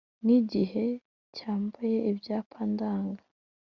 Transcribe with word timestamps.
ni 0.25 0.37
gihe 0.51 0.85
cyambaye 1.35 1.97
Ibyapa 2.11 2.59
ndanga 2.71 3.23